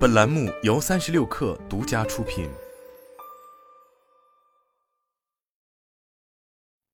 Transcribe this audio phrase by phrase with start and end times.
[0.00, 2.48] 本栏目由三十六氪独家出品。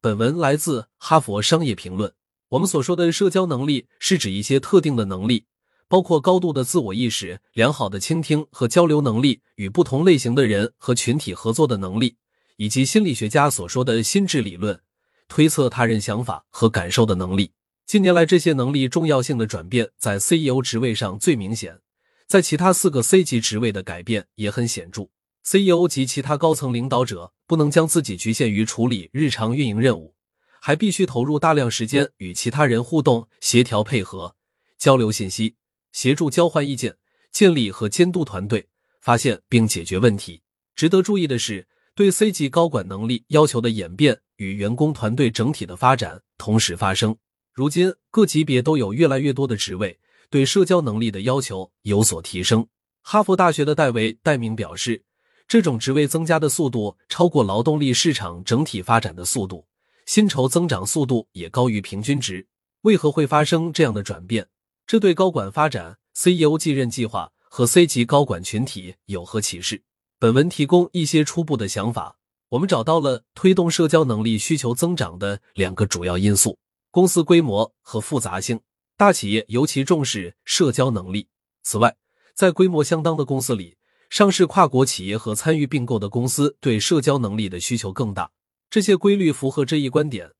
[0.00, 2.10] 本文来自《哈佛商业评论》。
[2.48, 5.44] 我们所说的社交能力，是指一些特定的能力，
[5.86, 12.16] 包括高度的自我意识、良好的倾听和交流能力、与不同类型的人和群体合作的能力，
[12.56, 14.80] 以及心理学家所说的心智理论，
[15.28, 17.52] 推测他人想法和感受的能力。
[17.86, 21.78] 近年来，这些能力重要性的转变在 CEO 职位上最明显，
[22.26, 25.08] 在其他四个 C 级职位的改变也很显著。
[25.44, 30.16] CEO 及其他高层领导者不能将自己局限于处理日常运营任务，
[30.60, 34.34] 还必须投入大量时间与其他人互动、协调配合、
[34.76, 35.54] 交流信息、
[35.92, 36.96] 协助交换意见、
[37.30, 38.66] 建立和监督团队、
[39.00, 40.42] 发现并解决问题。
[40.74, 47.16] 值得注意的是，对 C 级高管能力要求的演变与员工团队整体的发展同时发生。
[47.52, 49.98] 如今，各级别都有越来越多的职位
[50.30, 52.66] 对社交能力的要求有所提升。
[53.02, 55.04] 哈佛大学的戴维·戴明表示，
[55.46, 59.66] 这种职位增加的速度超过劳动力市场整体发展的速度，
[60.06, 62.46] 薪酬增长速度也高于平均值。
[62.82, 64.48] 为何会发生这样的转变？
[64.86, 69.82] 这对高管发展、CEO 继任计划和 C 级高管群体有何启示？
[70.18, 72.18] 本文提供一些初步的想法。
[72.50, 76.58] 我们找到了推动社交能力需求增长的两个主要因素。
[76.92, 78.60] 公司规模和复杂性，
[78.98, 81.28] 大企业尤其重视社交能力。
[81.62, 81.96] 此外，
[82.34, 83.76] 在规模相当的公司里，
[84.08, 88.30] 上市跨国企业和参与并购的公司对社交能力的需求更大。
[88.70, 90.30] 这些规律符合这一观点：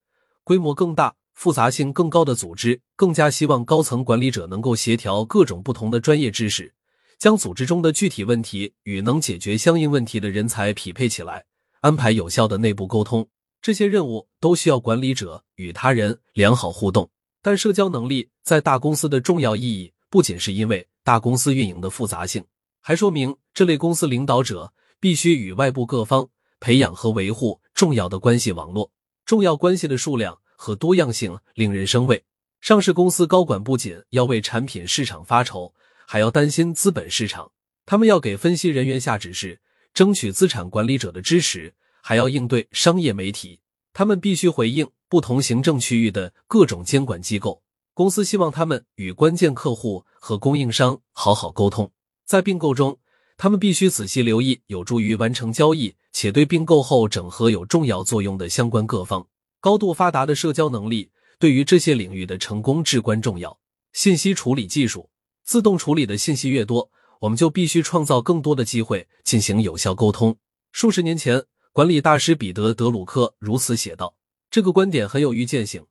[0.43, 6.75] 规模更大、复杂性更高的组织，更加希望高层管理者能够协调各种不同的专业知识，
[7.19, 11.45] 将组织中的具体问题与能解决相应问题的人才匹配起来，
[11.83, 13.29] 安排有效的内部沟通。
[13.61, 17.11] 这些任务都需要管理者与他人良好互动，
[17.47, 22.45] 但社交能力在大公司的重要意义不仅是因为大公司运营的复杂性，
[22.81, 28.91] 还说明这类公司领导者必须与外部各方培养和维护重要的关系网络。
[29.25, 32.21] 重要关系的数量和多样性令人生畏。
[32.61, 35.73] 上市公司高管不仅要为产品市场发愁，
[36.05, 37.53] 还要担心资本市场。
[37.85, 39.61] 他们要给分析人员下指示，
[39.95, 41.73] 争取资产管理者的支持。
[42.03, 43.61] 还要应对商业媒体，
[43.93, 47.63] 他们必须回应不同行政区域的各种监管机构。
[47.95, 51.91] 公司希望他们与关键客户和供应商好好沟通。
[52.25, 52.99] 在并购中，
[53.37, 59.27] 他们必须仔细留意有助于完成交易且对并购后整合有重要作用的相关各方。
[59.61, 63.59] 高度发达的社交能力对于这些领域的成功至关重要。
[63.93, 65.09] 信息处理技术，
[65.45, 66.91] 自动处理的信息越多，
[67.21, 70.37] 我们就必须创造更多的机会进行有效沟通。
[70.73, 71.45] 数十年前。
[71.73, 74.15] 管理大师彼得·德鲁克如此写道
[74.57, 75.85] ：“这个观点很有预见性。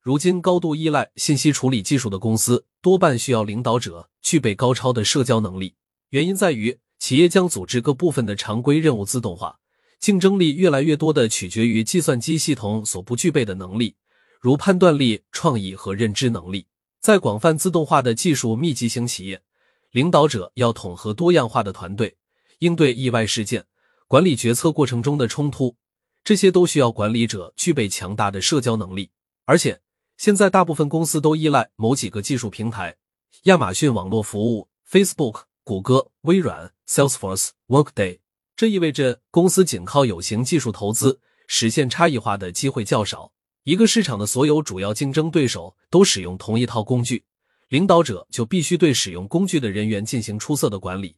[0.00, 5.76] 如今，高度依赖信息处理技术的公司多半需要领导者具备高超的社交能力。
[6.08, 9.60] 原因在于，企业将组织各部分的常规任务自动化，
[10.00, 13.94] 竞争力越来越多的取决于计算机系统所不具备的能力，
[14.40, 16.66] 如判断力、创意和认知能力。
[16.98, 19.40] 在广泛自动化的技术密集型企业，
[19.92, 22.16] 领导者要统合多样化的团队，
[22.58, 23.66] 应对意外事件。”
[24.08, 25.76] 管理决策过程中的冲突，
[26.24, 29.10] 这些都需要管理者具备强大的社交能力。
[29.44, 29.80] 而且，
[30.16, 32.96] 现在大部分公司都依赖某几个技术平台：
[33.44, 38.18] 亚马逊网络服务、Facebook、谷歌、微软、Salesforce、Workday。
[38.56, 43.32] 这意味着公司仅靠有形技术投资实现差异化的机会较少。
[43.64, 47.24] 一个市场的所有主要竞争对手都使用同一套工具，
[47.68, 51.16] 领导者就必须对使用工具的人员进行出色的管理。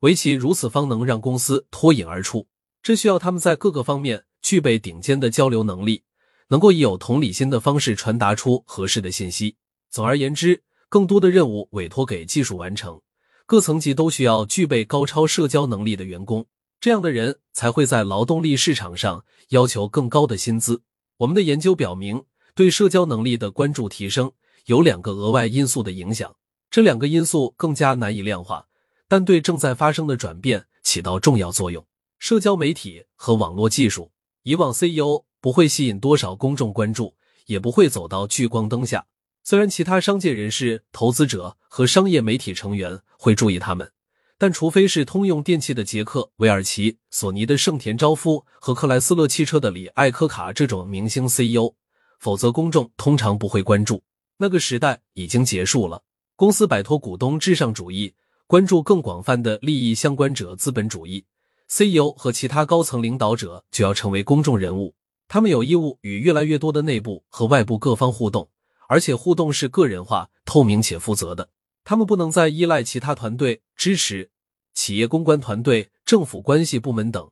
[0.00, 2.46] 唯其如此，方能让公司脱颖而出。
[2.82, 6.02] 这需要他们在各个方面具备顶尖的交流能力，
[6.48, 9.56] 能够以有同理心的方式传达出合适的信息。
[9.88, 13.00] 总而言之，更多的任务委托给技术完成，
[13.46, 16.44] 各层级都需要具备高超社交能力的员工。
[16.80, 20.82] 这样的人才会在劳动力市场上要求更高的薪资。
[21.18, 22.24] 我们的研究表明，
[22.54, 24.32] 对社交能力的关注提升
[24.66, 26.34] 有两个额外因素的影响，
[26.70, 28.66] 这两个因素更加难以量化。
[29.06, 31.86] 但对正在发生的转变起到重要作用。
[32.18, 34.10] 社交媒体和网络技术，
[34.42, 37.14] 以往 CEO 不会吸引多少公众关注，
[37.46, 39.06] 也不会走到聚光灯下。
[39.44, 43.90] 虽然其他商界人士、投资者和商业媒体成员会注意他们，
[44.38, 51.74] 但除非是通用电气的杰克·韦尔奇、索尼的盛田昭夫和克莱斯勒汽车的里艾科卡这种明星 CEO，
[52.18, 54.02] 否则公众通常不会关注。
[54.38, 56.02] 那个时代已经结束了。
[56.36, 58.14] 公司摆脱股东至上主义。
[58.48, 61.24] 关注更广泛的利益相关者资本主义
[61.72, 64.94] ，CEO 和其他高层领导者就要成为公众人物。
[65.26, 68.50] 他们有义务与越来越多的内部和外部各方互动，
[68.88, 71.48] 而且互动是个人化、透明且负责的。
[71.82, 74.30] 他们不能再依赖其他团队支持，
[74.74, 77.30] 企业公关团队、政府关系部门等，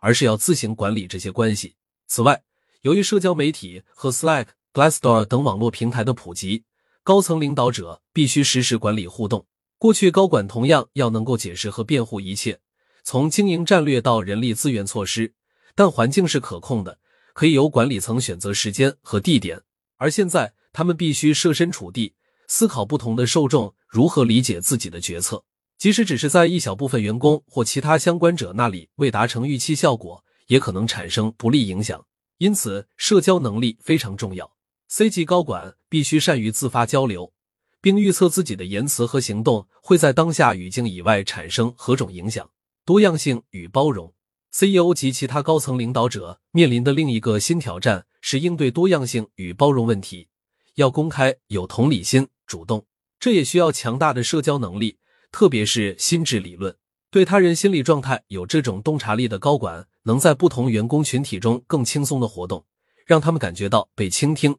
[0.00, 1.76] 而是要自行管理这些关系。
[2.06, 2.42] 此外，
[2.80, 6.64] 由于社交媒体和 Slack、Glassdoor 等网络平台的普及，
[7.04, 9.46] 高层领导者必须实时管理互动。
[9.76, 12.60] 过去高管同样要能够解释和辩护一切，
[13.04, 15.34] 从经营战略到人力资源措施，
[15.74, 16.98] 但环境是可控的，
[17.34, 19.62] 可以由管理层选择时间和地点。
[19.96, 22.14] 而现在，他们必须设身处地
[22.46, 25.44] 思考不同的受众如何理解自己的决策，
[25.78, 32.04] 即使只是在一小部分员工或其他相关者那里未达成预期效果，也可能产生不利影响。
[32.38, 34.52] 因此，社交能力非常重要。
[34.88, 37.32] C 级高管必须善于自发交流。
[37.82, 42.48] 并预测自己的言辞和行动会在当下语境以外产生何种影响。
[42.84, 44.12] 多样性与包容
[44.52, 50.28] ，CEO 及其他高层领导者面临的另一个新挑战是应对多样性与包容问题。
[50.74, 52.84] 要公开、有同理心、主动，
[53.20, 54.98] 这也需要强大的社交能力，
[55.30, 56.74] 特别是心智理论。
[57.08, 62.64] 对他人心理状态有这种洞察力的高管，能在不同员工群体中更轻松的活动，
[63.06, 64.56] 让他们感觉到被倾听，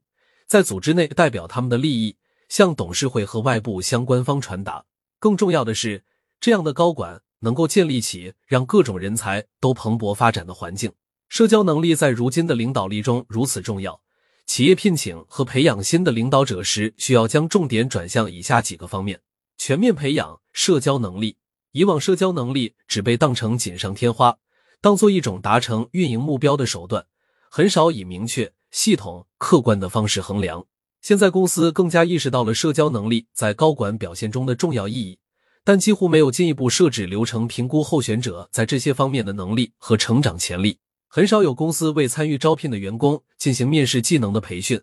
[0.47, 2.15] 在组织内代表他们的利益。
[2.47, 4.85] 向董事会和外部相关方传达。
[5.17, 6.03] 更重要的是，
[6.39, 10.91] 这样的高管能够建立起让各种人才都蓬勃发展的环境。
[11.29, 14.01] 社交能力在如今的领导力中如此重要，
[14.45, 19.21] 企业聘请和培养新的领导者时，需要将重点转向以下几个方面：
[19.57, 21.37] 全面培养社交能力。
[21.71, 24.37] 以往，社交能力只被当成锦上添花，
[24.79, 27.07] 当做一种达成运营目标的手段，
[27.49, 30.65] 很少以明确、系统、客观的方式衡量。
[31.01, 35.17] 现在公司更加意识到了社交能力在高管表现中的重要意义，
[35.63, 40.79] 但几乎没有进一步设置流程评估候选者在这些方面的能力和成长潜力。
[41.07, 44.81] 很少有公司为参与招聘的员工进行面试技能的培训，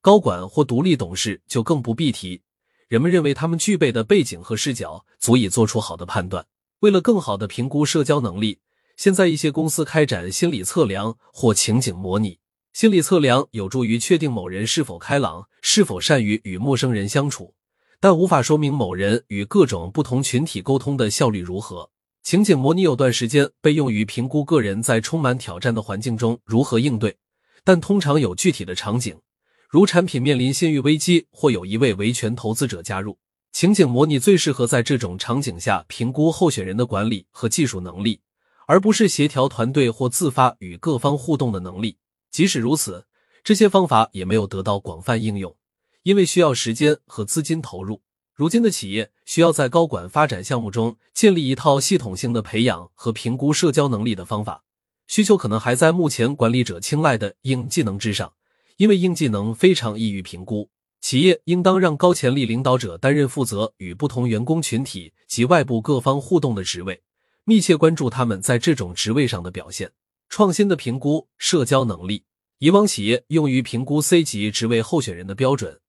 [0.00, 2.40] 高管或独立董事就更不必提。
[2.88, 6.46] 人们认为他们具备的背景和视角足以做出好的判断。
[6.80, 8.60] 为了更好的评估社交能力，
[8.96, 12.38] 现在一些公司开展心理测量或情景模拟。
[12.72, 17.54] 心理测量有助于确定某人是否开朗，是否善于与陌生人相处，
[18.02, 21.88] 但无法说明某人与各种不同群体沟通的效率如何。
[22.24, 27.16] 情景模拟有段时间被用于评估个人在充满挑战的环境中如何应对，
[27.62, 29.16] 但通常有具体的场景，
[29.70, 33.16] 如产品面临信誉危机或有一位维权投资者加入。
[33.52, 38.20] 情景模拟最适合在这种场景下评估候选人的管理和技术能力，
[38.66, 41.96] 而不是协调团队或自发与各方互动的能力。
[42.32, 43.06] 即使如此，
[43.44, 45.54] 这些方法也没有得到广泛应用，
[46.02, 48.02] 因为需要时间和资金投入。
[48.34, 54.64] 如今的企业需要在高管发展项目中建立一套系统性的培养和评估社交能力的方法，
[55.06, 58.32] 需求可能还在目前管理者青睐的硬技能之上，
[58.78, 60.70] 因为硬技能非常易于评估。
[61.00, 67.02] 企业应当让高潜力领导者担任负责与不同员工群体及外部各方互动的职位，
[67.44, 69.92] 密切关注他们在这种职位上的表现。
[70.28, 72.24] 创新的评估社交能力，
[72.58, 75.80] 以往企业用于评估 C 级职位候选人的标准，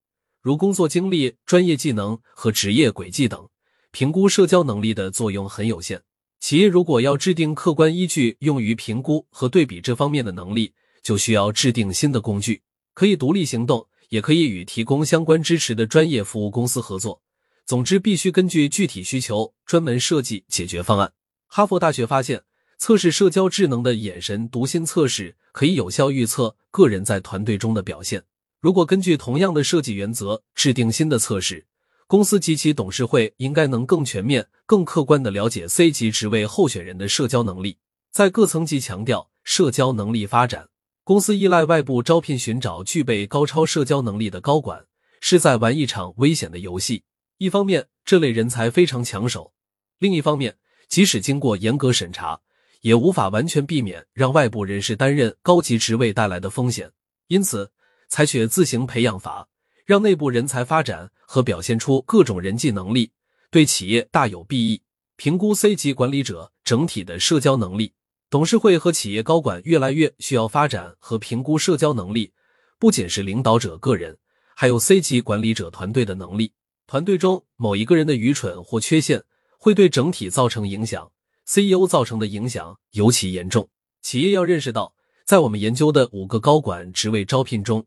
[0.43, 3.47] 如工作经历、专业技能和职业轨迹等，
[3.91, 6.01] 评估社交能力的作用很有限。
[6.41, 12.61] 企业如果要制定客观依据用于评估和对比这方面的能力，就需要制定新的工具，
[12.93, 17.21] 可以独立行动，也可以与提供相关支持的专业服务公司合作。
[17.65, 21.13] 总之，必须根据具体需求专门设计解决方案。
[21.47, 22.43] 哈佛大学发现。
[22.79, 28.25] 测试社交智能的眼神读心测试可以有效预测个人在团队中的表现。
[28.63, 31.65] 如果根据同样的设计原则制定新的测试，
[32.07, 37.77] 公司及其董事会应该能更全面、更客观的了解 C 级职位候选人的社交能力。
[38.09, 40.69] 在各层级强调社交能力发展，
[41.03, 44.85] 公司依赖外部招聘寻找具备高超社交能力的高管，
[45.19, 47.03] 是在玩一场危险的游戏。
[47.39, 49.51] 一方面，这类人才非常抢手；
[49.99, 50.55] 另一方面，
[50.87, 52.39] 即使经过严格审查，
[52.79, 56.89] 也无法完全避免让外部人士担任高级职位带来的风险，
[57.27, 57.69] 因此
[58.13, 59.47] 采取自行培养法，
[59.87, 63.11] 让内部人才发展和表现出各种人际能力，
[63.49, 64.83] 对企业大有裨益。
[65.15, 67.93] 评估 C 级管理者整体的社交能力，
[68.29, 72.31] 董事会和企业高管越来越需要发展和评估社交能力，
[72.77, 74.15] 不仅是领导者个人，
[74.55, 76.53] 还有 C 级管理者团队的能力。
[76.85, 79.23] 团队中某一个人的愚蠢或缺陷，
[79.57, 81.11] 会对整体造成影响。
[81.47, 83.67] CEO 造成的影响尤其严重。
[84.03, 84.93] 企业要认识到，
[85.25, 87.83] 在我们研究的五个高管职位招聘中，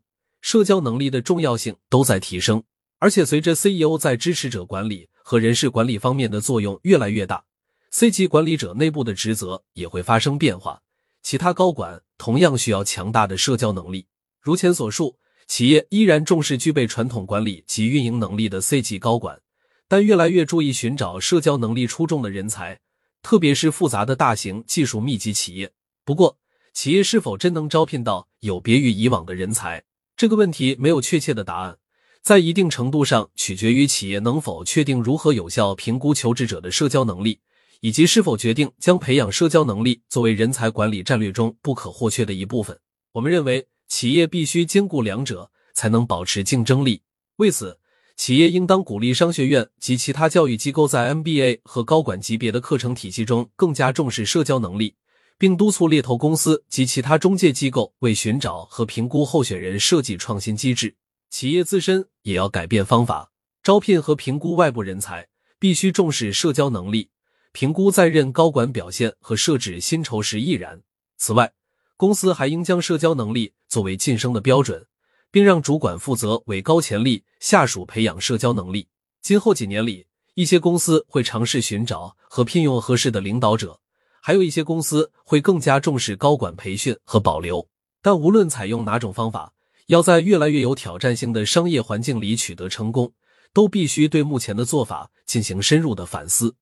[0.49, 2.63] 社交能力的重要性都在提升。
[2.99, 7.43] 而且，随着 CEO 在支持者管理和人事管理方面的作用越来越大
[7.91, 10.81] ，C 级管理者内部的职责也会发生变化。
[11.21, 14.07] 其他高管同样需要强大的社交能力。
[14.39, 19.41] 如前所述，企业依然重视具备传统管理及运营能力的 C 级高管，
[19.89, 22.79] 但越来越注意寻找社交能力出众的人才。
[23.21, 25.73] 特别是复杂的大型技术密集企业。
[26.05, 26.37] 不过，
[26.73, 29.83] 企业是否真能招聘到有别于以往的人才，
[30.17, 31.77] 这个问题没有确切的答案，
[32.23, 37.39] 在一定程度上取决于企业能否确定如何有效评估求职者的社交能力，
[37.81, 42.79] 以及是否决定将培养社交能力作为人才管理战略中不可或缺的一部分。
[43.11, 47.03] 我们认为，企业必须兼顾两者，才能保持竞争力。
[47.35, 47.77] 为此，
[48.15, 54.95] 企业应当鼓励商学院及其他教育机构在 MBA 和高管级别的课程体系中更加重视社交能力，
[55.37, 60.95] 并督促猎头公司及其他中介机构为寻找和评估候选人设计创新机制。
[61.29, 65.27] 企业自身也要改变方法，招聘和评估外部人才
[65.59, 67.09] 必须重视社交能力，
[67.51, 70.81] 评估在任高管表现和设置薪酬时亦然。
[71.17, 71.53] 此外，
[71.95, 74.85] 公司还应将社交能力作为晋升的标准。
[75.29, 78.87] 并让主管负责为高潜力下属培养社交能力。
[79.21, 83.79] 今后几年里，一些公司会尝试寻找和聘用合适的领导者，
[84.27, 87.65] 还有一些公司会更加重视高管培训和保留。
[88.01, 89.53] 但无论采用哪种方法，
[89.85, 93.09] 要在越来越有挑战性的商业环境里取得成功，
[93.53, 96.53] 都必须对目前的做法进行深入的反思。